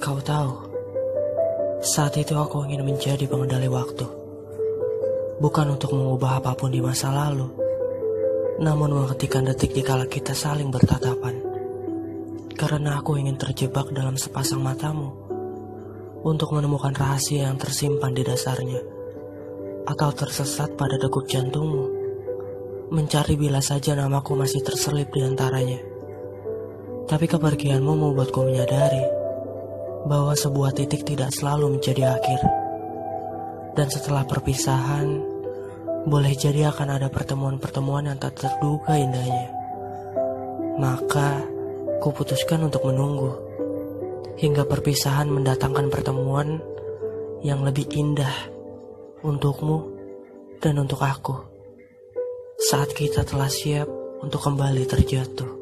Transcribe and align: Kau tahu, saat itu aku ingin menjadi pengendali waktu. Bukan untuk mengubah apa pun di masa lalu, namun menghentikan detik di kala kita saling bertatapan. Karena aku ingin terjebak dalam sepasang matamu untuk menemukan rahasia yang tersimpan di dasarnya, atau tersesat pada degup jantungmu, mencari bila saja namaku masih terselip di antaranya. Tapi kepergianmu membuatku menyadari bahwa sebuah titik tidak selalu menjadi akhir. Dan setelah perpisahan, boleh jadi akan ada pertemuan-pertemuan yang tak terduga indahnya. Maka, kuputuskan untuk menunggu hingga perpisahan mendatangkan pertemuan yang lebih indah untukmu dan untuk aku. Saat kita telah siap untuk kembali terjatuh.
Kau 0.00 0.16
tahu, 0.16 0.56
saat 1.84 2.16
itu 2.16 2.32
aku 2.32 2.64
ingin 2.64 2.88
menjadi 2.88 3.28
pengendali 3.28 3.68
waktu. 3.68 4.08
Bukan 5.44 5.76
untuk 5.76 5.92
mengubah 5.92 6.40
apa 6.40 6.56
pun 6.56 6.72
di 6.72 6.80
masa 6.80 7.12
lalu, 7.12 7.52
namun 8.64 8.96
menghentikan 8.96 9.44
detik 9.44 9.76
di 9.76 9.84
kala 9.84 10.08
kita 10.08 10.32
saling 10.32 10.72
bertatapan. 10.72 11.44
Karena 12.56 12.96
aku 12.96 13.20
ingin 13.20 13.36
terjebak 13.36 13.92
dalam 13.92 14.16
sepasang 14.16 14.64
matamu 14.64 15.12
untuk 16.24 16.56
menemukan 16.56 16.96
rahasia 16.96 17.52
yang 17.52 17.60
tersimpan 17.60 18.16
di 18.16 18.24
dasarnya, 18.24 18.80
atau 19.84 20.16
tersesat 20.16 20.80
pada 20.80 20.96
degup 20.96 21.28
jantungmu, 21.28 21.84
mencari 22.88 23.36
bila 23.36 23.60
saja 23.60 23.92
namaku 23.92 24.32
masih 24.32 24.64
terselip 24.64 25.12
di 25.12 25.28
antaranya. 25.28 25.76
Tapi 27.04 27.28
kepergianmu 27.28 27.92
membuatku 28.00 28.48
menyadari 28.48 29.19
bahwa 30.06 30.32
sebuah 30.32 30.72
titik 30.72 31.04
tidak 31.04 31.32
selalu 31.34 31.76
menjadi 31.76 32.16
akhir. 32.16 32.40
Dan 33.76 33.88
setelah 33.92 34.24
perpisahan, 34.24 35.20
boleh 36.08 36.32
jadi 36.32 36.72
akan 36.72 36.96
ada 36.96 37.08
pertemuan-pertemuan 37.12 38.08
yang 38.08 38.18
tak 38.18 38.40
terduga 38.40 38.96
indahnya. 38.96 39.52
Maka, 40.80 41.44
kuputuskan 42.00 42.64
untuk 42.64 42.88
menunggu 42.88 43.36
hingga 44.40 44.64
perpisahan 44.64 45.28
mendatangkan 45.28 45.92
pertemuan 45.92 46.64
yang 47.44 47.60
lebih 47.60 47.84
indah 47.92 48.32
untukmu 49.20 49.92
dan 50.64 50.80
untuk 50.80 51.04
aku. 51.04 51.36
Saat 52.56 52.96
kita 52.96 53.24
telah 53.24 53.48
siap 53.48 53.88
untuk 54.24 54.40
kembali 54.40 54.84
terjatuh. 54.88 55.59